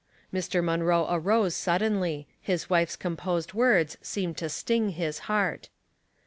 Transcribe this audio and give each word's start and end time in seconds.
Mr. 0.33 0.63
Munroe 0.63 1.05
arose 1.07 1.53
suddenly; 1.53 2.25
his 2.41 2.71
wife's 2.71 2.95
com 2.95 3.15
posed 3.15 3.53
words 3.53 3.99
seemed 4.01 4.35
to 4.37 4.49
sting 4.49 4.89
his 4.89 5.19
heart. 5.29 5.69